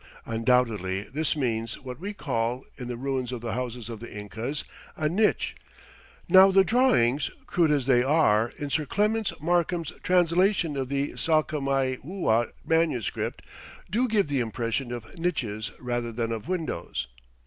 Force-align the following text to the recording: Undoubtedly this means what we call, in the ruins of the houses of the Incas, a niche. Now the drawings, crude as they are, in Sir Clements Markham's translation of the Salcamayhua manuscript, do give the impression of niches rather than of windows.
Undoubtedly 0.25 1.03
this 1.03 1.35
means 1.35 1.79
what 1.79 1.99
we 1.99 2.11
call, 2.11 2.65
in 2.75 2.87
the 2.87 2.97
ruins 2.97 3.31
of 3.31 3.41
the 3.41 3.53
houses 3.53 3.87
of 3.87 3.99
the 3.99 4.11
Incas, 4.11 4.63
a 4.97 5.07
niche. 5.07 5.53
Now 6.27 6.49
the 6.49 6.63
drawings, 6.63 7.29
crude 7.45 7.69
as 7.69 7.85
they 7.85 8.01
are, 8.01 8.51
in 8.57 8.71
Sir 8.71 8.87
Clements 8.87 9.31
Markham's 9.39 9.91
translation 10.01 10.75
of 10.75 10.89
the 10.89 11.11
Salcamayhua 11.11 12.49
manuscript, 12.65 13.43
do 13.91 14.07
give 14.07 14.25
the 14.27 14.39
impression 14.39 14.91
of 14.91 15.19
niches 15.19 15.71
rather 15.79 16.11
than 16.11 16.31
of 16.31 16.47
windows. 16.47 17.05